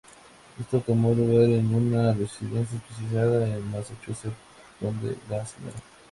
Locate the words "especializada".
2.75-3.55